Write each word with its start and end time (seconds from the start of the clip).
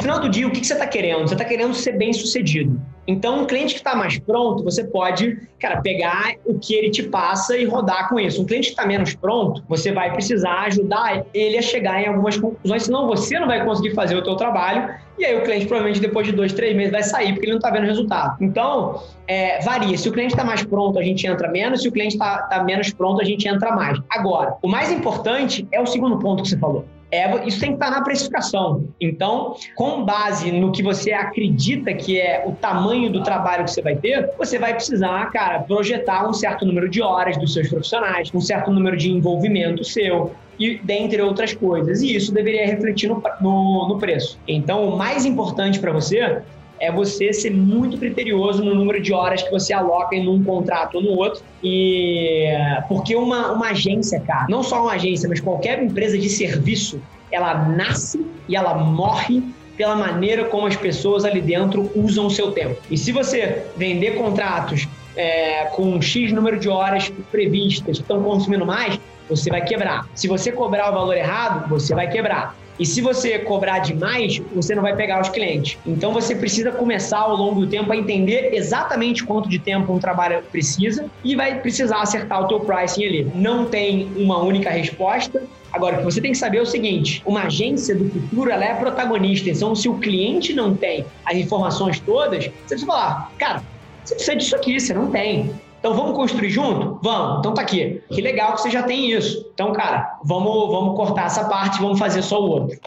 No 0.00 0.04
final 0.04 0.18
do 0.18 0.30
dia, 0.30 0.48
o 0.48 0.50
que, 0.50 0.66
você 0.66 0.72
está 0.72 0.86
querendo? 0.86 1.28
Você 1.28 1.34
está 1.34 1.44
querendo 1.44 1.74
ser 1.74 1.92
bem 1.92 2.10
sucedido. 2.10 2.80
Então, 3.06 3.42
um 3.42 3.46
cliente 3.46 3.74
que 3.74 3.80
está 3.80 3.94
mais 3.94 4.18
pronto, 4.18 4.64
você 4.64 4.82
pode, 4.82 5.46
cara, 5.58 5.82
pegar 5.82 6.36
o 6.46 6.58
que 6.58 6.74
ele 6.74 6.88
te 6.88 7.02
passa 7.02 7.54
e 7.54 7.66
rodar 7.66 8.08
com 8.08 8.18
isso. 8.18 8.40
Um 8.40 8.46
cliente 8.46 8.68
que 8.68 8.72
está 8.72 8.86
menos 8.86 9.14
pronto, 9.14 9.62
você 9.68 9.92
vai 9.92 10.10
precisar 10.10 10.60
ajudar 10.60 11.26
ele 11.34 11.58
a 11.58 11.60
chegar 11.60 12.02
em 12.02 12.06
algumas 12.06 12.38
conclusões, 12.38 12.84
senão 12.84 13.06
você 13.06 13.38
não 13.38 13.46
vai 13.46 13.62
conseguir 13.62 13.94
fazer 13.94 14.16
o 14.16 14.24
teu 14.24 14.36
trabalho 14.36 14.94
e 15.18 15.24
aí 15.26 15.36
o 15.36 15.42
cliente 15.42 15.66
provavelmente 15.66 16.00
depois 16.00 16.26
de 16.26 16.32
dois, 16.32 16.54
três 16.54 16.74
meses 16.74 16.92
vai 16.92 17.02
sair 17.02 17.34
porque 17.34 17.44
ele 17.44 17.52
não 17.52 17.58
está 17.58 17.70
vendo 17.70 17.84
resultado. 17.84 18.42
Então, 18.42 19.02
é, 19.28 19.60
varia. 19.60 19.98
Se 19.98 20.08
o 20.08 20.12
cliente 20.12 20.32
está 20.32 20.44
mais 20.44 20.62
pronto, 20.62 20.98
a 20.98 21.02
gente 21.02 21.26
entra 21.26 21.50
menos. 21.50 21.82
Se 21.82 21.88
o 21.88 21.92
cliente 21.92 22.14
está 22.14 22.38
tá 22.44 22.64
menos 22.64 22.90
pronto, 22.90 23.20
a 23.20 23.24
gente 23.24 23.46
entra 23.46 23.76
mais. 23.76 23.98
Agora, 24.08 24.56
o 24.62 24.68
mais 24.68 24.90
importante 24.90 25.68
é 25.70 25.78
o 25.78 25.84
segundo 25.84 26.18
ponto 26.18 26.42
que 26.42 26.48
você 26.48 26.56
falou 26.56 26.86
é, 27.10 27.46
isso 27.46 27.60
tem 27.60 27.70
que 27.70 27.74
estar 27.74 27.90
na 27.90 28.02
precificação. 28.02 28.88
Então, 29.00 29.54
com 29.74 30.04
base 30.04 30.52
no 30.52 30.70
que 30.70 30.82
você 30.82 31.12
acredita 31.12 31.92
que 31.92 32.20
é 32.20 32.44
o 32.46 32.52
tamanho 32.52 33.10
do 33.10 33.22
trabalho 33.22 33.64
que 33.64 33.70
você 33.70 33.82
vai 33.82 33.96
ter, 33.96 34.30
você 34.38 34.58
vai 34.58 34.74
precisar, 34.74 35.30
cara, 35.32 35.60
projetar 35.60 36.28
um 36.28 36.32
certo 36.32 36.64
número 36.64 36.88
de 36.88 37.02
horas 37.02 37.36
dos 37.36 37.52
seus 37.52 37.68
profissionais, 37.68 38.30
um 38.32 38.40
certo 38.40 38.70
número 38.70 38.96
de 38.96 39.10
envolvimento 39.10 39.84
seu, 39.84 40.32
e 40.58 40.78
dentre 40.78 41.20
outras 41.22 41.54
coisas. 41.54 42.02
E 42.02 42.14
isso 42.14 42.32
deveria 42.32 42.66
refletir 42.66 43.08
no, 43.08 43.22
no, 43.40 43.88
no 43.88 43.98
preço. 43.98 44.38
Então, 44.46 44.84
o 44.88 44.96
mais 44.96 45.24
importante 45.24 45.80
para 45.80 45.90
você 45.90 46.42
é 46.80 46.90
você 46.90 47.32
ser 47.32 47.50
muito 47.50 47.98
criterioso 47.98 48.64
no 48.64 48.74
número 48.74 49.00
de 49.00 49.12
horas 49.12 49.42
que 49.42 49.50
você 49.50 49.72
aloca 49.72 50.16
em 50.16 50.26
um 50.26 50.42
contrato 50.42 50.96
ou 50.96 51.02
no 51.02 51.10
outro. 51.10 51.42
E 51.62 52.46
porque 52.88 53.14
uma, 53.14 53.52
uma 53.52 53.68
agência, 53.68 54.18
cara, 54.20 54.46
não 54.48 54.62
só 54.62 54.82
uma 54.82 54.92
agência, 54.92 55.28
mas 55.28 55.40
qualquer 55.40 55.82
empresa 55.82 56.16
de 56.16 56.28
serviço, 56.28 57.00
ela 57.30 57.54
nasce 57.68 58.26
e 58.48 58.56
ela 58.56 58.74
morre 58.74 59.42
pela 59.76 59.94
maneira 59.94 60.44
como 60.44 60.66
as 60.66 60.76
pessoas 60.76 61.24
ali 61.24 61.40
dentro 61.40 61.90
usam 61.94 62.26
o 62.26 62.30
seu 62.30 62.52
tempo. 62.52 62.80
E 62.90 62.96
se 62.96 63.12
você 63.12 63.62
vender 63.76 64.16
contratos 64.16 64.88
é, 65.16 65.64
com 65.74 66.00
X 66.00 66.32
número 66.32 66.58
de 66.58 66.68
horas 66.68 67.12
previstas 67.30 67.98
que 67.98 68.02
estão 68.02 68.22
consumindo 68.22 68.64
mais, 68.66 68.98
você 69.30 69.48
vai 69.48 69.62
quebrar. 69.62 70.06
Se 70.14 70.28
você 70.28 70.52
cobrar 70.52 70.90
o 70.90 70.92
valor 70.92 71.16
errado, 71.16 71.68
você 71.68 71.94
vai 71.94 72.08
quebrar. 72.08 72.54
E 72.80 72.86
se 72.86 73.02
você 73.02 73.38
cobrar 73.38 73.80
demais, 73.80 74.40
você 74.54 74.74
não 74.74 74.82
vai 74.82 74.96
pegar 74.96 75.20
os 75.20 75.28
clientes. 75.28 75.76
Então 75.86 76.14
você 76.14 76.34
precisa 76.34 76.72
começar 76.72 77.18
ao 77.18 77.36
longo 77.36 77.60
do 77.60 77.66
tempo 77.66 77.92
a 77.92 77.96
entender 77.96 78.54
exatamente 78.54 79.22
quanto 79.22 79.50
de 79.50 79.58
tempo 79.58 79.92
um 79.92 79.98
trabalho 79.98 80.42
precisa 80.50 81.04
e 81.22 81.36
vai 81.36 81.60
precisar 81.60 82.00
acertar 82.00 82.42
o 82.42 82.48
teu 82.48 82.60
pricing 82.60 83.04
ali. 83.04 83.32
Não 83.34 83.66
tem 83.66 84.10
uma 84.16 84.38
única 84.42 84.70
resposta. 84.70 85.42
Agora, 85.70 85.96
o 85.96 85.98
que 85.98 86.04
você 86.04 86.22
tem 86.22 86.32
que 86.32 86.38
saber 86.38 86.56
é 86.56 86.62
o 86.62 86.66
seguinte: 86.66 87.22
uma 87.26 87.42
agência 87.42 87.94
do 87.94 88.08
futuro 88.08 88.50
ela 88.50 88.64
é 88.64 88.74
protagonista. 88.74 89.50
Então, 89.50 89.74
se 89.74 89.86
o 89.86 89.98
cliente 89.98 90.54
não 90.54 90.74
tem 90.74 91.04
as 91.26 91.36
informações 91.36 92.00
todas, 92.00 92.44
você 92.44 92.50
precisa 92.66 92.86
falar, 92.86 93.30
cara, 93.38 93.62
você 94.02 94.14
precisa 94.14 94.36
disso 94.36 94.56
aqui, 94.56 94.80
você 94.80 94.94
não 94.94 95.10
tem. 95.10 95.50
Então 95.80 95.94
vamos 95.94 96.14
construir 96.14 96.50
junto? 96.50 97.00
Vamos. 97.02 97.38
Então 97.38 97.54
tá 97.54 97.62
aqui. 97.62 98.02
Que 98.10 98.20
legal 98.20 98.52
que 98.52 98.60
você 98.60 98.70
já 98.70 98.82
tem 98.82 99.10
isso. 99.12 99.50
Então, 99.54 99.72
cara, 99.72 100.18
vamos, 100.22 100.70
vamos 100.70 100.94
cortar 100.94 101.26
essa 101.26 101.48
parte 101.48 101.78
e 101.78 101.80
vamos 101.80 101.98
fazer 101.98 102.20
só 102.20 102.38
o 102.38 102.48
outro. 102.48 102.78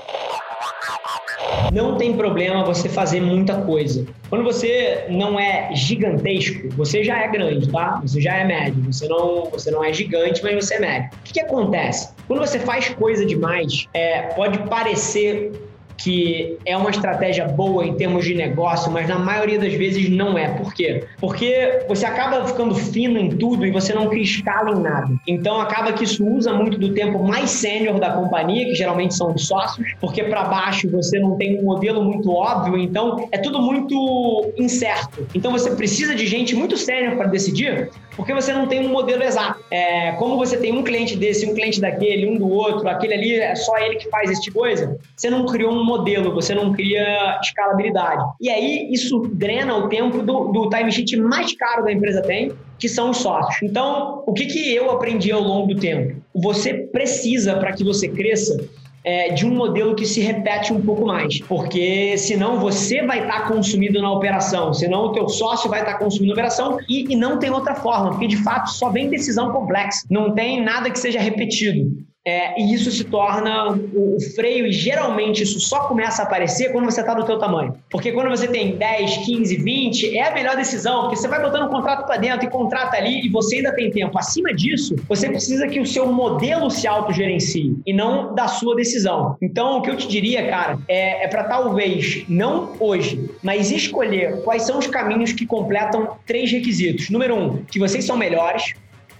Não 1.73 1.95
tem 1.95 2.15
problema 2.15 2.63
você 2.63 2.87
fazer 2.87 3.19
muita 3.19 3.61
coisa. 3.61 4.05
Quando 4.29 4.43
você 4.43 5.07
não 5.09 5.39
é 5.39 5.73
gigantesco, 5.73 6.69
você 6.69 7.03
já 7.03 7.17
é 7.19 7.27
grande, 7.27 7.67
tá? 7.67 7.99
Você 8.03 8.21
já 8.21 8.35
é 8.35 8.45
médio. 8.45 8.83
Você 8.91 9.07
não, 9.07 9.45
você 9.45 9.71
não 9.71 9.83
é 9.83 9.91
gigante, 9.91 10.43
mas 10.43 10.53
você 10.53 10.75
é 10.75 10.79
médio. 10.79 11.09
O 11.19 11.23
que, 11.23 11.33
que 11.33 11.39
acontece? 11.39 12.13
Quando 12.27 12.39
você 12.39 12.59
faz 12.59 12.89
coisa 12.89 13.25
demais, 13.25 13.87
é, 13.91 14.21
pode 14.35 14.59
parecer 14.69 15.51
que 15.97 16.57
é 16.65 16.75
uma 16.75 16.89
estratégia 16.89 17.47
boa 17.47 17.85
em 17.85 17.93
termos 17.95 18.25
de 18.25 18.33
negócio, 18.33 18.91
mas 18.91 19.07
na 19.07 19.19
maioria 19.19 19.59
das 19.59 19.73
vezes 19.73 20.09
não 20.09 20.37
é. 20.37 20.49
Por 20.49 20.73
quê? 20.73 21.05
Porque 21.19 21.83
você 21.87 22.05
acaba 22.05 22.45
ficando 22.47 22.75
fino 22.75 23.19
em 23.19 23.29
tudo 23.29 23.65
e 23.65 23.71
você 23.71 23.93
não 23.93 24.11
escala 24.13 24.71
em 24.71 24.81
nada. 24.81 25.13
Então 25.27 25.59
acaba 25.59 25.93
que 25.93 26.03
isso 26.03 26.25
usa 26.25 26.53
muito 26.53 26.77
do 26.77 26.93
tempo 26.93 27.23
mais 27.23 27.49
sênior 27.49 27.99
da 27.99 28.11
companhia, 28.11 28.65
que 28.65 28.75
geralmente 28.75 29.15
são 29.15 29.33
os 29.33 29.47
sócios, 29.47 29.93
porque 29.99 30.23
para 30.23 30.43
baixo 30.43 30.89
você 30.89 31.19
não 31.19 31.37
tem 31.37 31.59
um 31.59 31.63
modelo 31.63 32.03
muito 32.03 32.31
óbvio, 32.31 32.77
então 32.77 33.27
é 33.31 33.37
tudo 33.37 33.61
muito 33.61 34.51
incerto. 34.57 35.27
Então 35.33 35.51
você 35.51 35.71
precisa 35.71 36.15
de 36.15 36.25
gente 36.27 36.55
muito 36.55 36.77
sênior 36.77 37.15
para 37.15 37.27
decidir, 37.27 37.89
porque 38.15 38.33
você 38.33 38.53
não 38.53 38.67
tem 38.67 38.85
um 38.85 38.89
modelo 38.89 39.23
exato. 39.23 39.63
É, 39.69 40.11
como 40.13 40.37
você 40.37 40.57
tem 40.57 40.71
um 40.71 40.83
cliente 40.83 41.15
desse, 41.15 41.45
um 41.45 41.53
cliente 41.53 41.79
daquele, 41.79 42.27
um 42.27 42.37
do 42.37 42.49
outro, 42.49 42.87
aquele 42.87 43.13
ali 43.13 43.35
é 43.35 43.55
só 43.55 43.77
ele 43.77 43.95
que 43.95 44.09
faz 44.09 44.31
esse 44.31 44.41
tipo 44.41 44.63
coisa, 44.63 44.97
você 45.17 45.29
não 45.29 45.45
criou 45.45 45.73
um 45.73 45.83
modelo, 45.83 46.33
você 46.33 46.55
não 46.55 46.71
cria 46.71 47.37
escalabilidade. 47.41 48.23
E 48.39 48.49
aí 48.49 48.87
isso 48.93 49.19
drena 49.33 49.75
o 49.75 49.89
tempo 49.89 50.21
do, 50.21 50.53
do 50.53 50.69
time 50.69 50.89
sheet 50.89 51.17
mais 51.17 51.53
caro 51.57 51.83
da 51.83 51.91
empresa 51.91 52.21
tem, 52.21 52.53
que 52.79 52.87
são 52.87 53.09
os 53.09 53.17
sócios. 53.17 53.61
Então, 53.61 54.23
o 54.25 54.33
que, 54.33 54.45
que 54.45 54.73
eu 54.73 54.89
aprendi 54.91 55.31
ao 55.31 55.41
longo 55.41 55.73
do 55.73 55.79
tempo? 55.79 56.21
Você 56.33 56.73
precisa, 56.73 57.55
para 57.55 57.73
que 57.73 57.83
você 57.83 58.07
cresça, 58.07 58.57
é, 59.03 59.33
de 59.33 59.45
um 59.45 59.53
modelo 59.53 59.95
que 59.95 60.05
se 60.05 60.21
repete 60.21 60.71
um 60.71 60.81
pouco 60.81 61.05
mais, 61.05 61.39
porque 61.41 62.17
senão 62.17 62.59
você 62.59 63.01
vai 63.05 63.21
estar 63.21 63.41
tá 63.41 63.47
consumido 63.47 64.01
na 64.01 64.11
operação, 64.11 64.73
senão 64.73 65.05
o 65.05 65.11
teu 65.11 65.27
sócio 65.27 65.69
vai 65.69 65.81
estar 65.81 65.93
tá 65.93 65.99
consumindo 65.99 66.33
na 66.33 66.33
operação 66.33 66.77
e, 66.87 67.11
e 67.11 67.15
não 67.15 67.37
tem 67.37 67.49
outra 67.49 67.75
forma, 67.75 68.11
porque 68.11 68.27
de 68.27 68.37
fato 68.37 68.69
só 68.71 68.89
vem 68.89 69.09
decisão 69.09 69.51
complexa, 69.51 70.05
não 70.09 70.33
tem 70.33 70.63
nada 70.63 70.89
que 70.89 70.99
seja 70.99 71.19
repetido. 71.19 71.91
É, 72.25 72.59
e 72.59 72.73
isso 72.73 72.89
se 72.89 73.03
torna 73.03 73.71
o, 73.71 74.15
o, 74.15 74.21
freio, 74.33 74.65
e 74.65 74.71
geralmente 74.71 75.43
isso 75.43 75.59
só 75.59 75.87
começa 75.87 76.21
a 76.21 76.25
aparecer 76.25 76.71
quando 76.71 76.85
você 76.85 77.01
está 77.01 77.13
do 77.13 77.25
teu 77.25 77.37
tamanho. 77.37 77.75
Porque 77.89 78.13
quando 78.13 78.29
você 78.29 78.47
tem 78.47 78.77
10, 78.77 79.17
15, 79.25 79.57
20, 79.57 80.17
é 80.17 80.29
a 80.29 80.33
melhor 80.33 80.55
decisão, 80.55 81.01
porque 81.01 81.17
você 81.17 81.27
vai 81.27 81.41
botando 81.41 81.65
um 81.65 81.69
contrato 81.69 82.05
para 82.05 82.15
dentro 82.17 82.47
e 82.47 82.49
contrata 82.49 82.95
ali 82.95 83.25
e 83.25 83.29
você 83.29 83.57
ainda 83.57 83.75
tem 83.75 83.91
tempo. 83.91 84.17
Acima 84.17 84.53
disso, 84.53 84.95
você 85.07 85.29
precisa 85.29 85.67
que 85.67 85.81
o 85.81 85.85
seu 85.85 86.11
modelo 86.11 86.69
se 86.71 86.87
autogerencie 86.87 87.75
e 87.85 87.91
não 87.91 88.33
da 88.33 88.47
sua 88.47 88.73
decisão. 88.73 89.35
Então, 89.41 89.79
o 89.79 89.81
que 89.81 89.89
eu 89.89 89.97
te 89.97 90.07
diria, 90.07 90.47
cara, 90.49 90.79
é, 90.87 91.25
é 91.25 91.27
para 91.27 91.43
talvez, 91.43 92.23
não 92.29 92.73
hoje, 92.79 93.29
mas 93.43 93.69
escolher 93.69 94.41
quais 94.43 94.63
são 94.63 94.79
os 94.79 94.87
caminhos 94.87 95.33
que 95.33 95.45
completam 95.45 96.15
três 96.25 96.49
requisitos. 96.49 97.09
Número 97.09 97.35
um, 97.35 97.63
que 97.65 97.79
vocês 97.79 98.05
são 98.05 98.15
melhores. 98.15 98.73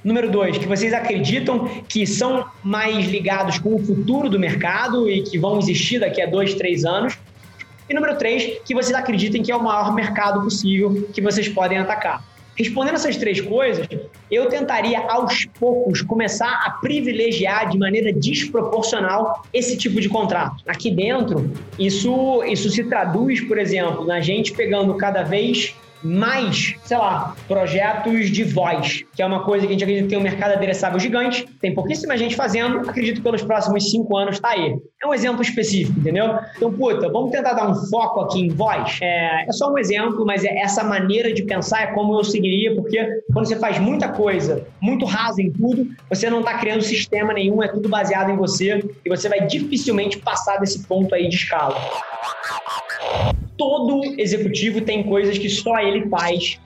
Número 0.03 0.30
dois, 0.30 0.58
que 0.58 0.68
vocês 0.68 0.94
acreditam 0.94 1.66
que 1.88 2.06
são 2.06 2.46
mais 2.62 3.08
ligados 3.08 3.58
com 3.58 3.75
o 3.75 3.80
futuro 3.80 4.30
do 4.30 4.38
mercado 4.38 5.09
e 5.09 5.22
que 5.22 5.38
vão 5.38 5.58
existir 5.58 6.00
daqui 6.00 6.22
a 6.22 6.25
dois, 6.25 6.53
três 6.56 6.84
anos. 6.84 7.18
E 7.90 7.94
número 7.94 8.18
três, 8.18 8.59
que 8.66 8.74
vocês 8.74 8.94
acreditem 8.94 9.42
que 9.42 9.52
é 9.52 9.56
o 9.56 9.63
maior 9.63 9.94
mercado 9.94 10.42
possível 10.42 11.07
que 11.13 11.22
vocês 11.22 11.48
podem 11.48 11.78
atacar. 11.78 12.24
Respondendo 12.56 12.95
essas 12.95 13.18
três 13.18 13.42
coisas, 13.42 13.88
eu 14.30 14.45
tentaria 14.48 15.00
aos 15.10 15.45
poucos 15.60 16.01
começar 16.01 16.62
a 16.66 16.72
privilegiar 16.72 17.69
de 17.69 17.80
maneira 17.80 18.13
desproporcional 18.13 19.44
esse 19.51 19.75
tipo 19.75 20.00
de 20.00 20.07
contrato. 20.07 20.63
Aqui 20.68 20.92
dentro, 20.92 21.51
isso, 21.80 22.44
isso 22.44 22.69
se 22.69 22.83
traduz, 22.83 23.42
por 23.42 23.57
exemplo, 23.57 24.06
na 24.06 24.22
gente 24.22 24.51
pegando 24.51 24.94
cada 24.95 25.24
vez 25.24 25.75
mais, 26.04 26.76
sei 26.84 26.98
lá, 26.98 27.36
projetos 27.48 28.30
de 28.30 28.44
voz, 28.44 29.04
que 29.16 29.22
é 29.22 29.26
uma 29.26 29.44
coisa 29.44 29.66
que 29.66 29.72
a 29.72 29.74
gente 29.74 29.84
acredita 29.84 30.06
que 30.06 30.10
tem 30.10 30.20
um 30.20 30.24
mercado 30.24 30.54
adereçável 30.54 31.00
gigante, 31.00 31.46
tem 31.62 31.74
pouquíssima 31.74 32.18
gente 32.18 32.36
fazendo, 32.36 32.80
acredito 32.90 33.18
que 33.18 33.22
pelos 33.22 33.42
próximos 33.42 33.90
cinco 33.90 34.18
anos 34.18 34.40
tá 34.40 34.50
aí. 34.50 34.76
É 35.02 35.08
um 35.08 35.14
exemplo 35.14 35.42
específico, 35.42 36.00
entendeu? 36.00 36.38
Então, 36.56 36.72
puta, 36.74 37.10
vamos 37.10 37.32
tentar 37.32 37.54
dar 37.54 37.70
um 37.70 37.76
foco 37.90 38.22
aqui 38.22 38.42
em 38.42 38.50
voz. 38.50 39.00
É, 39.02 39.46
é 39.48 39.52
só 39.52 39.72
um 39.72 39.78
exemplo, 39.78 40.26
mas 40.26 40.44
é 40.44 40.58
essa 40.60 40.84
maneira 40.84 41.34
de 41.34 41.44
pensar 41.44 41.84
é 41.84 41.88
como 41.88 42.18
eu 42.18 42.24
seguiria, 42.24 42.76
porque 42.76 43.06
quando 43.32 43.46
você 43.46 43.58
faz 43.58 43.80
muita 43.80 44.10
coisa, 44.10 44.66
muito 44.82 45.06
rasa 45.06 45.42
em 45.42 45.52
tudo, 45.52 45.88
você 46.10 46.30
não 46.30 46.40
está 46.40 46.58
criando 46.58 46.82
sistema 46.82 47.34
nenhum, 47.34 47.64
é 47.64 47.68
tudo 47.68 47.90
baseado 47.90 48.30
em 48.30 48.36
você, 48.36 48.84
e 49.06 49.10
você 49.10 49.30
vai 49.30 49.46
dificilmente 49.46 50.18
passar 50.18 50.58
desse 50.58 50.84
ponto 50.86 51.14
aí 51.16 51.28
de 51.28 51.36
escala. 51.36 51.76
Todo 53.58 54.04
executivo 54.20 54.82
tem 54.82 55.04
coisas 55.04 55.38
que 55.38 55.50
só 55.50 55.80
ele 55.80 56.08
faz 56.10 56.60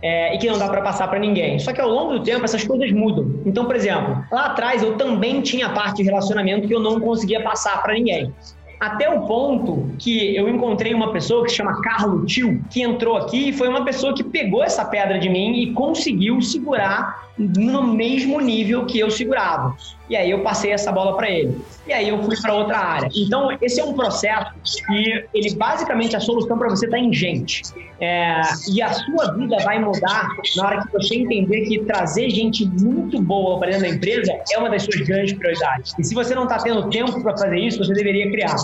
é, 0.00 0.34
e 0.34 0.38
que 0.38 0.46
não 0.48 0.58
dá 0.58 0.68
para 0.68 0.82
passar 0.82 1.08
para 1.08 1.18
ninguém. 1.18 1.58
Só 1.58 1.72
que 1.72 1.80
ao 1.80 1.88
longo 1.88 2.12
do 2.14 2.22
tempo 2.22 2.44
essas 2.44 2.64
coisas 2.64 2.90
mudam. 2.92 3.40
Então, 3.44 3.64
por 3.64 3.74
exemplo, 3.74 4.24
lá 4.30 4.46
atrás 4.46 4.82
eu 4.82 4.96
também 4.96 5.40
tinha 5.40 5.70
parte 5.70 5.98
de 5.98 6.04
relacionamento 6.04 6.68
que 6.68 6.74
eu 6.74 6.80
não 6.80 7.00
conseguia 7.00 7.42
passar 7.42 7.82
para 7.82 7.94
ninguém. 7.94 8.32
Até 8.80 9.10
o 9.10 9.22
ponto 9.26 9.90
que 9.98 10.36
eu 10.36 10.48
encontrei 10.48 10.94
uma 10.94 11.12
pessoa 11.12 11.44
que 11.44 11.50
se 11.50 11.56
chama 11.56 11.80
Carlo 11.82 12.24
Tio, 12.24 12.62
que 12.70 12.82
entrou 12.82 13.16
aqui 13.16 13.48
e 13.48 13.52
foi 13.52 13.68
uma 13.68 13.84
pessoa 13.84 14.14
que 14.14 14.22
pegou 14.22 14.62
essa 14.62 14.84
pedra 14.84 15.18
de 15.18 15.28
mim 15.28 15.60
e 15.60 15.72
conseguiu 15.72 16.40
segurar 16.40 17.28
no 17.38 17.82
mesmo 17.82 18.40
nível 18.40 18.84
que 18.86 18.98
eu 18.98 19.10
segurava. 19.10 19.76
E 20.10 20.16
aí 20.16 20.30
eu 20.30 20.42
passei 20.42 20.72
essa 20.72 20.90
bola 20.90 21.16
para 21.16 21.30
ele. 21.30 21.60
E 21.86 21.92
aí 21.92 22.08
eu 22.08 22.22
fui 22.22 22.36
para 22.40 22.54
outra 22.54 22.78
área. 22.78 23.10
Então, 23.14 23.56
esse 23.60 23.80
é 23.80 23.84
um 23.84 23.92
processo 23.92 24.52
que 24.86 25.24
ele 25.34 25.54
basicamente 25.54 26.16
a 26.16 26.20
solução 26.20 26.58
para 26.58 26.68
você 26.68 26.86
está 26.86 26.98
em 26.98 27.12
gente. 27.12 27.62
É, 28.00 28.40
e 28.72 28.80
a 28.80 28.92
sua 28.92 29.34
vida 29.34 29.56
vai 29.64 29.78
mudar 29.80 30.28
na 30.56 30.66
hora 30.66 30.86
que 30.86 30.92
você 30.92 31.16
entender 31.16 31.62
que 31.62 31.80
trazer 31.80 32.30
gente 32.30 32.64
muito 32.64 33.20
boa 33.20 33.58
para 33.58 33.70
dentro 33.70 33.82
da 33.82 33.88
empresa 33.88 34.32
é 34.52 34.58
uma 34.58 34.70
das 34.70 34.84
suas 34.84 35.00
grandes 35.00 35.34
prioridades. 35.34 35.94
E 35.98 36.04
se 36.04 36.14
você 36.14 36.34
não 36.34 36.44
está 36.44 36.58
tendo 36.58 36.88
tempo 36.90 37.20
para 37.22 37.36
fazer 37.36 37.58
isso, 37.58 37.78
você 37.78 37.92
deveria 37.92 38.30
criar. 38.30 38.56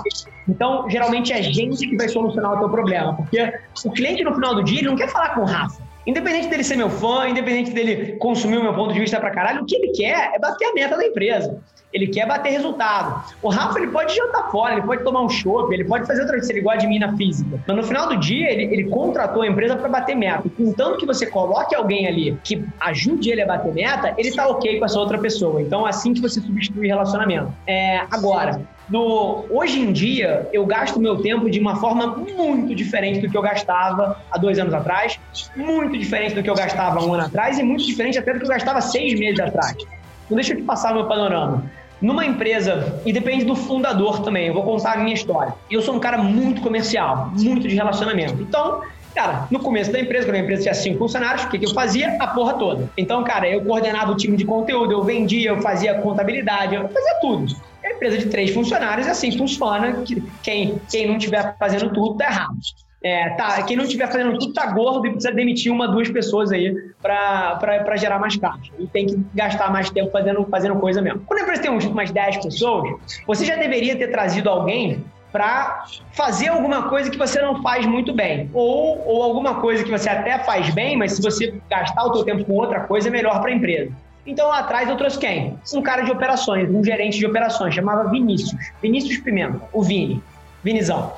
Então, 0.49 0.89
geralmente 0.89 1.33
é 1.33 1.43
gente 1.43 1.87
que 1.87 1.97
vai 1.97 2.09
solucionar 2.09 2.55
o 2.55 2.59
teu 2.59 2.69
problema, 2.69 3.15
porque 3.15 3.53
o 3.85 3.91
cliente 3.91 4.23
no 4.25 4.35
final 4.35 4.55
do 4.55 4.63
dia 4.63 4.81
ele 4.81 4.89
não 4.89 4.97
quer 4.97 5.09
falar 5.09 5.31
com 5.31 5.43
o 5.43 5.45
Rafa. 5.45 5.83
Independente 6.07 6.49
dele 6.49 6.63
ser 6.63 6.77
meu 6.77 6.91
fã, 6.91 7.29
independente 7.29 7.71
dele 7.71 8.17
consumir 8.19 8.59
o 8.59 8.63
meu 8.63 8.75
ponto 8.75 8.93
de 8.93 9.01
vista 9.01 9.19
pra 9.19 9.31
caralho, 9.31 9.63
o 9.63 9.67
que 9.67 9.75
ele 9.75 9.89
quer 9.89 10.33
é 10.35 10.39
bater 10.39 10.67
a 10.67 10.75
meta 10.75 10.97
da 10.97 11.07
empresa. 11.07 11.59
Ele 11.95 12.09
quer 12.09 12.27
bater 12.27 12.51
resultado. 12.51 13.23
O 13.41 13.49
Rafa, 13.49 13.79
ele 13.79 13.87
pode 13.87 14.15
jantar 14.15 14.51
fora, 14.51 14.75
ele 14.75 14.83
pode 14.83 15.05
tomar 15.05 15.23
um 15.23 15.29
chopp, 15.29 15.73
ele 15.73 15.85
pode 15.85 16.05
fazer 16.07 16.23
outra 16.23 16.37
coisa, 16.37 16.53
ele 16.53 16.61
gosta 16.61 16.81
de 16.81 16.89
mim 16.89 16.99
na 16.99 17.17
física. 17.17 17.63
Mas 17.67 17.77
no 17.77 17.85
final 17.85 18.09
do 18.09 18.17
dia, 18.17 18.51
ele, 18.51 18.65
ele 18.65 18.91
contratou 18.91 19.43
a 19.43 19.47
empresa 19.47 19.77
para 19.77 19.89
bater 19.89 20.17
meta. 20.17 20.43
E 20.45 20.51
contanto 20.51 20.99
que 20.99 21.07
você 21.07 21.25
coloque 21.25 21.73
alguém 21.73 22.09
ali 22.09 22.37
que 22.43 22.65
ajude 22.81 23.31
ele 23.31 23.43
a 23.43 23.47
bater 23.47 23.73
meta, 23.73 24.13
ele 24.19 24.33
tá 24.33 24.49
ok 24.49 24.81
com 24.81 24.85
essa 24.85 24.99
outra 24.99 25.19
pessoa. 25.19 25.63
Então, 25.63 25.87
é 25.87 25.91
assim 25.91 26.13
que 26.13 26.21
você 26.21 26.41
substitui 26.41 26.89
relacionamento. 26.89 27.53
É, 27.65 28.01
agora, 28.11 28.61
no, 28.89 29.47
hoje 29.51 29.81
em 29.81 29.93
dia, 29.93 30.49
eu 30.53 30.67
gasto 30.67 31.01
meu 31.01 31.17
tempo 31.17 31.49
de 31.49 31.59
uma 31.59 31.77
forma 31.77 32.07
muito 32.07 32.75
diferente 32.75 33.21
do 33.21 33.31
que 33.31 33.37
eu 33.37 33.43
gastava 33.43 34.19
há 34.31 34.39
dois 34.39 34.59
anos 34.59 34.75
atrás, 34.75 35.19
muito 35.57 35.97
diferente 35.99 36.35
do 36.35 36.43
que 36.43 36.51
eu 36.51 36.55
gastava 36.55 37.05
um 37.05 37.15
ano 37.15 37.25
atrás 37.25 37.59
e 37.59 37.63
muito 37.63 37.85
diferente 37.85 38.19
até 38.19 38.33
do 38.33 38.41
que 38.41 38.45
eu 38.45 38.51
gastava 38.51 38.81
seis 38.81 39.19
meses 39.19 39.41
atrás. 39.41 39.77
Então, 40.25 40.37
deixa 40.37 40.53
eu 40.53 40.57
te 40.57 40.63
passar 40.63 40.93
o 40.93 40.97
meu 40.97 41.07
panorama. 41.07 41.65
Numa 42.01 42.27
empresa, 42.27 43.01
e 43.07 43.13
depende 43.13 43.45
do 43.45 43.57
fundador 43.57 44.21
também, 44.21 44.49
eu 44.49 44.55
vou 44.55 44.63
contar 44.63 44.95
a 44.95 44.97
minha 44.99 45.15
história. 45.15 45.55
Eu 45.71 45.81
sou 45.81 45.95
um 45.95 45.99
cara 45.99 46.19
muito 46.19 46.61
comercial, 46.61 47.31
muito 47.35 47.67
de 47.67 47.75
relacionamento. 47.75 48.43
Então, 48.43 48.83
Cara, 49.15 49.47
no 49.51 49.61
começo 49.61 49.93
da 49.93 50.01
empresa, 50.01 50.27
quando 50.27 50.37
a 50.37 50.41
empresa 50.41 50.63
tinha 50.63 50.75
cinco 50.75 50.99
funcionários, 50.99 51.45
o 51.45 51.49
que, 51.49 51.59
que 51.59 51.67
eu 51.67 51.73
fazia? 51.73 52.17
A 52.19 52.27
porra 52.27 52.55
toda. 52.55 52.91
Então, 52.99 53.23
cara, 53.23 53.49
eu 53.49 53.65
coordenava 53.65 54.11
o 54.11 54.17
time 54.17 54.37
de 54.37 54.45
conteúdo, 54.45 54.93
eu 54.93 55.05
vendia, 55.05 55.51
eu 55.51 55.61
fazia 55.61 55.95
contabilidade, 55.95 56.75
eu 56.75 56.89
fazia 56.89 57.15
tudo. 57.21 57.55
É 57.83 57.93
empresa 57.93 58.19
de 58.19 58.27
três 58.27 58.51
funcionários, 58.53 59.07
assim 59.07 59.37
funciona. 59.37 60.03
Quem, 60.43 60.81
quem 60.91 61.07
não 61.07 61.17
estiver 61.17 61.57
fazendo 61.59 61.93
tudo, 61.93 62.17
tá 62.17 62.27
errado. 62.27 62.59
É, 63.05 63.29
tá, 63.31 63.63
quem 63.65 63.77
não 63.77 63.85
estiver 63.85 64.11
fazendo 64.11 64.39
tudo 64.39 64.55
tá 64.55 64.65
gordo 64.73 65.07
e 65.07 65.11
precisa 65.11 65.31
demitir 65.31 65.71
uma, 65.71 65.87
duas 65.87 66.09
pessoas 66.09 66.51
aí 66.51 66.75
para 67.03 67.97
gerar 67.97 68.19
mais 68.19 68.35
caixa. 68.35 68.73
E 68.79 68.87
tem 68.87 69.07
que 69.07 69.23
gastar 69.35 69.71
mais 69.71 69.91
tempo 69.91 70.11
fazendo, 70.11 70.45
fazendo 70.51 70.75
coisa 70.77 71.03
mesmo. 71.03 71.21
Quando 71.27 71.41
a 71.41 71.43
empresa 71.43 71.63
tem 71.63 71.71
umas 71.71 72.11
10 72.11 72.39
pessoas, 72.39 72.95
você 73.27 73.45
já 73.45 73.57
deveria 73.57 73.95
ter 73.95 74.09
trazido 74.09 74.49
alguém 74.49 75.05
para 75.35 75.87
fazer 76.13 76.47
alguma 76.47 76.89
coisa 76.89 77.11
que 77.11 77.19
você 77.19 77.43
não 77.43 77.61
faz 77.61 77.85
muito 77.85 78.15
bem. 78.15 78.49
Ou, 78.55 79.05
ou 79.05 79.21
alguma 79.21 79.57
coisa 79.57 79.83
que 79.83 79.91
você 79.91 80.09
até 80.09 80.39
faz 80.39 80.73
bem, 80.73 80.97
mas 80.97 81.15
se 81.15 81.21
você 81.21 81.53
gastar 81.69 82.05
o 82.05 82.15
seu 82.15 82.25
tempo 82.25 82.45
com 82.45 82.53
outra 82.53 82.79
coisa, 82.85 83.09
é 83.09 83.11
melhor 83.11 83.41
para 83.41 83.51
a 83.51 83.53
empresa. 83.53 83.91
Então 84.25 84.47
lá 84.47 84.61
atrás 84.61 84.89
eu 84.89 84.97
trouxe 84.97 85.19
quem? 85.19 85.59
Um 85.75 85.83
cara 85.83 86.03
de 86.03 86.13
operações, 86.13 86.71
um 86.71 86.85
gerente 86.85 87.19
de 87.19 87.27
operações, 87.27 87.75
chamava 87.75 88.09
Vinícius. 88.11 88.55
Vinícius 88.81 89.19
Pimenta, 89.19 89.61
o 89.73 89.83
Vini. 89.83 90.23
Vinizão. 90.63 91.13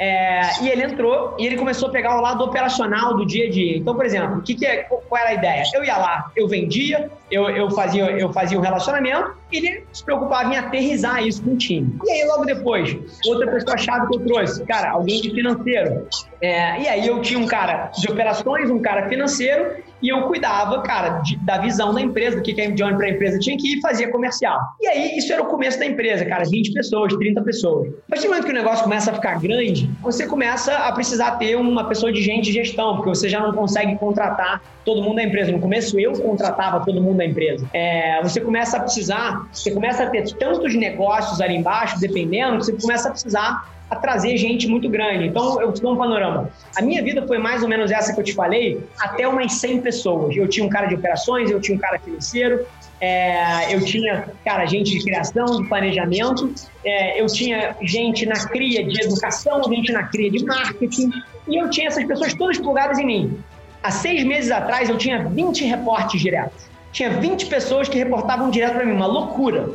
É, 0.00 0.62
e 0.62 0.68
ele 0.68 0.82
entrou 0.82 1.36
e 1.38 1.46
ele 1.46 1.56
começou 1.56 1.90
a 1.90 1.92
pegar 1.92 2.18
o 2.18 2.20
lado 2.20 2.42
operacional 2.42 3.16
do 3.16 3.24
dia 3.24 3.46
a 3.46 3.50
dia. 3.50 3.76
Então, 3.76 3.94
por 3.94 4.04
exemplo, 4.04 4.38
o 4.38 4.42
que, 4.42 4.56
que 4.56 4.66
é, 4.66 4.78
qual 4.78 5.20
era 5.20 5.30
a 5.30 5.34
ideia? 5.34 5.62
Eu 5.72 5.84
ia 5.84 5.96
lá, 5.96 6.32
eu 6.34 6.48
vendia, 6.48 7.08
eu, 7.30 7.48
eu, 7.50 7.70
fazia, 7.70 8.10
eu 8.10 8.32
fazia 8.32 8.58
um 8.58 8.62
relacionamento 8.62 9.38
ele 9.56 9.84
se 9.92 10.04
preocupava 10.04 10.52
em 10.52 10.56
aterrizar 10.56 11.26
isso 11.26 11.42
com 11.42 11.52
o 11.52 11.56
time. 11.56 11.96
E 12.04 12.10
aí, 12.10 12.24
logo 12.26 12.44
depois, 12.44 12.96
outra 13.26 13.50
pessoa 13.50 13.76
chave 13.76 14.08
que 14.08 14.16
eu 14.16 14.26
trouxe, 14.26 14.64
cara, 14.64 14.90
alguém 14.90 15.20
de 15.20 15.30
financeiro. 15.30 16.06
É, 16.40 16.80
e 16.80 16.88
aí 16.88 17.06
eu 17.06 17.20
tinha 17.20 17.38
um 17.38 17.46
cara 17.46 17.90
de 17.98 18.10
operações, 18.10 18.70
um 18.70 18.80
cara 18.80 19.08
financeiro 19.08 19.76
e 20.02 20.08
eu 20.08 20.22
cuidava, 20.22 20.80
cara, 20.82 21.18
de, 21.20 21.36
da 21.44 21.58
visão 21.58 21.92
da 21.92 22.00
empresa, 22.00 22.36
do 22.36 22.42
que, 22.42 22.58
a 22.60 22.70
Johnny 22.70 22.96
para 22.96 23.06
a 23.06 23.10
empresa 23.10 23.38
tinha 23.38 23.56
que 23.56 23.74
ir 23.74 23.78
e 23.78 23.80
fazia 23.80 24.10
comercial. 24.10 24.58
E 24.80 24.86
aí, 24.86 25.18
isso 25.18 25.32
era 25.32 25.42
o 25.42 25.46
começo 25.46 25.78
da 25.78 25.86
empresa, 25.86 26.24
cara, 26.24 26.44
20 26.48 26.72
pessoas, 26.72 27.14
30 27.14 27.42
pessoas. 27.42 27.88
A 27.88 28.10
partir 28.10 28.24
do 28.24 28.30
momento 28.30 28.44
que 28.46 28.50
o 28.50 28.54
negócio 28.54 28.82
começa 28.82 29.10
a 29.10 29.14
ficar 29.14 29.38
grande, 29.38 29.90
você 30.00 30.26
começa 30.26 30.74
a 30.74 30.92
precisar 30.92 31.32
ter 31.32 31.56
uma 31.56 31.84
pessoa 31.84 32.12
de 32.12 32.22
gente 32.22 32.46
de 32.46 32.52
gestão, 32.52 32.96
porque 32.96 33.10
você 33.10 33.28
já 33.28 33.40
não 33.40 33.52
consegue 33.52 33.96
contratar 33.96 34.62
todo 34.84 35.02
mundo 35.02 35.16
da 35.16 35.22
empresa. 35.22 35.52
No 35.52 35.60
começo, 35.60 35.98
eu 36.00 36.12
contratava 36.12 36.84
todo 36.84 37.00
mundo 37.00 37.18
da 37.18 37.24
empresa. 37.24 37.68
É, 37.72 38.20
você 38.22 38.40
começa 38.40 38.78
a 38.78 38.80
precisar, 38.80 39.39
você 39.52 39.70
começa 39.70 40.04
a 40.04 40.06
ter 40.10 40.32
tantos 40.34 40.74
negócios 40.74 41.40
ali 41.40 41.56
embaixo, 41.56 41.98
dependendo, 42.00 42.58
que 42.58 42.66
você 42.66 42.72
começa 42.72 43.08
a 43.08 43.10
precisar 43.10 43.68
a 43.90 43.96
trazer 43.96 44.36
gente 44.36 44.68
muito 44.68 44.88
grande. 44.88 45.26
Então, 45.26 45.60
eu 45.60 45.72
te 45.72 45.82
dou 45.82 45.94
um 45.94 45.96
panorama. 45.96 46.48
A 46.76 46.82
minha 46.82 47.02
vida 47.02 47.26
foi 47.26 47.38
mais 47.38 47.62
ou 47.62 47.68
menos 47.68 47.90
essa 47.90 48.14
que 48.14 48.20
eu 48.20 48.24
te 48.24 48.32
falei, 48.32 48.80
até 49.00 49.26
umas 49.26 49.54
100 49.54 49.80
pessoas. 49.80 50.36
Eu 50.36 50.46
tinha 50.46 50.64
um 50.64 50.68
cara 50.68 50.86
de 50.86 50.94
operações, 50.94 51.50
eu 51.50 51.60
tinha 51.60 51.76
um 51.76 51.80
cara 51.80 51.98
financeiro, 51.98 52.64
é, 53.00 53.74
eu 53.74 53.84
tinha, 53.84 54.28
cara, 54.44 54.64
gente 54.66 54.92
de 54.92 55.02
criação, 55.02 55.60
de 55.60 55.68
planejamento, 55.68 56.54
é, 56.84 57.20
eu 57.20 57.26
tinha 57.26 57.74
gente 57.82 58.24
na 58.26 58.46
cria 58.46 58.84
de 58.84 59.02
educação, 59.02 59.60
gente 59.64 59.90
na 59.90 60.04
cria 60.04 60.30
de 60.30 60.44
marketing, 60.44 61.10
e 61.48 61.56
eu 61.56 61.68
tinha 61.68 61.88
essas 61.88 62.04
pessoas 62.04 62.32
todas 62.34 62.58
plugadas 62.58 62.98
em 62.98 63.06
mim. 63.06 63.38
Há 63.82 63.90
seis 63.90 64.22
meses 64.22 64.52
atrás, 64.52 64.88
eu 64.88 64.98
tinha 64.98 65.26
20 65.26 65.64
reportes 65.64 66.20
diretos. 66.20 66.69
Tinha 66.92 67.10
20 67.10 67.46
pessoas 67.46 67.88
que 67.88 67.98
reportavam 67.98 68.50
direto 68.50 68.74
para 68.74 68.84
mim, 68.84 68.92
uma 68.92 69.06
loucura. 69.06 69.70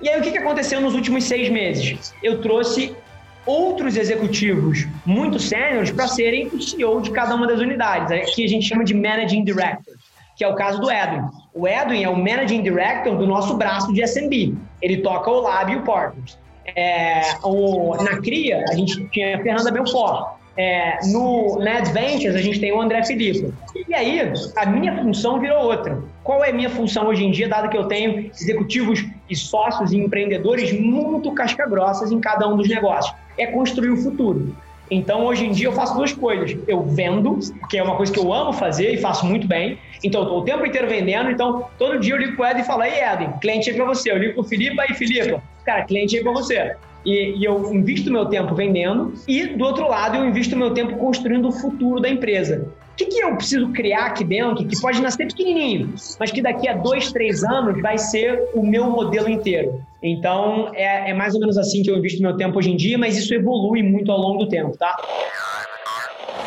E 0.00 0.08
aí, 0.08 0.18
o 0.18 0.22
que 0.22 0.36
aconteceu 0.38 0.80
nos 0.80 0.94
últimos 0.94 1.24
seis 1.24 1.50
meses? 1.50 2.14
Eu 2.22 2.40
trouxe 2.40 2.94
outros 3.44 3.96
executivos 3.96 4.86
muito 5.04 5.38
sêniores 5.38 5.90
para 5.90 6.06
serem 6.06 6.46
o 6.48 6.60
CEO 6.60 7.00
de 7.00 7.10
cada 7.10 7.34
uma 7.34 7.46
das 7.46 7.60
unidades, 7.60 8.34
que 8.34 8.44
a 8.44 8.48
gente 8.48 8.66
chama 8.66 8.84
de 8.84 8.94
Managing 8.94 9.44
Director, 9.44 9.94
que 10.36 10.44
é 10.44 10.48
o 10.48 10.54
caso 10.54 10.80
do 10.80 10.90
Edwin. 10.90 11.22
O 11.52 11.66
Edwin 11.66 12.02
é 12.02 12.08
o 12.08 12.16
Managing 12.16 12.62
Director 12.62 13.16
do 13.16 13.26
nosso 13.26 13.56
braço 13.56 13.92
de 13.92 14.02
SMB. 14.02 14.54
Ele 14.80 14.98
toca 14.98 15.30
o 15.30 15.40
Lab 15.40 15.72
e 15.72 15.76
o 15.76 15.82
Partners. 15.82 16.38
É, 16.76 17.22
o, 17.42 17.96
na 17.96 18.18
CRIA, 18.18 18.64
a 18.68 18.74
gente 18.74 19.04
tinha 19.08 19.36
a 19.36 19.42
Fernanda 19.42 19.70
Belfort. 19.70 20.39
É, 20.56 20.98
no, 21.06 21.58
na 21.58 21.78
Adventures, 21.78 22.34
a 22.34 22.40
gente 22.42 22.60
tem 22.60 22.72
o 22.72 22.80
André 22.80 23.02
Filipe. 23.04 23.52
E 23.88 23.94
aí, 23.94 24.20
a 24.56 24.66
minha 24.66 24.96
função 25.02 25.40
virou 25.40 25.64
outra. 25.64 26.02
Qual 26.22 26.44
é 26.44 26.50
a 26.50 26.52
minha 26.52 26.68
função 26.68 27.06
hoje 27.06 27.24
em 27.24 27.30
dia, 27.30 27.48
dado 27.48 27.68
que 27.68 27.76
eu 27.76 27.84
tenho 27.84 28.30
executivos 28.38 29.04
e 29.28 29.36
sócios 29.36 29.92
e 29.92 29.96
empreendedores 29.96 30.72
muito 30.78 31.32
casca-grossas 31.32 32.12
em 32.12 32.20
cada 32.20 32.48
um 32.48 32.56
dos 32.56 32.68
negócios? 32.68 33.14
É 33.38 33.46
construir 33.46 33.90
o 33.90 33.96
futuro. 33.96 34.54
Então, 34.90 35.24
hoje 35.24 35.46
em 35.46 35.52
dia, 35.52 35.68
eu 35.68 35.72
faço 35.72 35.94
duas 35.94 36.12
coisas. 36.12 36.56
Eu 36.66 36.82
vendo, 36.82 37.38
que 37.68 37.78
é 37.78 37.82
uma 37.82 37.96
coisa 37.96 38.12
que 38.12 38.18
eu 38.18 38.32
amo 38.32 38.52
fazer 38.52 38.92
e 38.92 38.98
faço 38.98 39.24
muito 39.24 39.46
bem. 39.46 39.78
Então, 40.02 40.22
eu 40.22 40.24
estou 40.24 40.40
o 40.40 40.44
tempo 40.44 40.66
inteiro 40.66 40.88
vendendo. 40.88 41.30
Então, 41.30 41.64
todo 41.78 42.00
dia 42.00 42.14
eu 42.14 42.18
ligo 42.18 42.36
para 42.36 42.48
o 42.48 42.50
Ed 42.50 42.60
e 42.60 42.64
falo, 42.64 42.82
ei, 42.82 43.00
Ed, 43.00 43.38
cliente 43.40 43.70
aí 43.70 43.76
para 43.76 43.84
você. 43.84 44.10
Eu 44.10 44.18
ligo 44.18 44.34
para 44.34 44.40
o 44.40 44.44
Felipe, 44.44 44.80
aí, 44.80 44.92
Felipe, 44.94 45.40
cara, 45.64 45.84
cliente 45.84 46.16
aí 46.16 46.22
para 46.22 46.32
você. 46.32 46.76
E, 47.04 47.38
e, 47.38 47.44
eu 47.44 47.72
invisto 47.72 48.12
meu 48.12 48.26
tempo 48.26 48.54
vendendo 48.54 49.14
e, 49.26 49.46
do 49.46 49.64
outro 49.64 49.88
lado, 49.88 50.16
eu 50.16 50.26
invisto 50.26 50.56
meu 50.56 50.72
tempo 50.74 50.96
construindo 50.96 51.48
o 51.48 51.52
futuro 51.52 52.00
da 52.00 52.08
empresa. 52.08 52.68
O 52.92 52.96
que, 52.96 53.06
que 53.06 53.20
eu 53.20 53.34
preciso 53.34 53.68
criar 53.68 54.06
aqui 54.06 54.22
dentro, 54.22 54.66
que 54.66 54.78
pode 54.78 55.00
nascer 55.00 55.26
pequenininho, 55.26 55.94
mas 56.18 56.30
que 56.30 56.42
daqui 56.42 56.68
a 56.68 56.74
dois, 56.74 57.10
três 57.10 57.42
anos 57.42 57.80
vai 57.80 57.96
ser 57.96 58.50
o 58.54 58.62
meu 58.62 58.90
modelo 58.90 59.30
inteiro? 59.30 59.82
Então, 60.02 60.70
é, 60.74 61.10
é 61.10 61.14
mais 61.14 61.34
ou 61.34 61.40
menos 61.40 61.56
assim 61.56 61.82
que 61.82 61.90
eu 61.90 61.96
invisto 61.96 62.20
meu 62.20 62.36
tempo 62.36 62.58
hoje 62.58 62.70
em 62.70 62.76
dia, 62.76 62.98
mas 62.98 63.16
isso 63.16 63.34
evolui 63.34 63.82
muito 63.82 64.12
ao 64.12 64.18
longo 64.18 64.44
do 64.44 64.48
tempo, 64.48 64.76
tá? 64.76 64.94